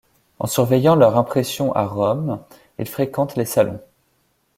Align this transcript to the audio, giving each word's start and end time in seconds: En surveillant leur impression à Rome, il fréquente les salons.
En 0.39 0.47
surveillant 0.47 0.95
leur 0.95 1.15
impression 1.15 1.75
à 1.75 1.85
Rome, 1.85 2.39
il 2.79 2.87
fréquente 2.87 3.35
les 3.35 3.45
salons. 3.45 3.79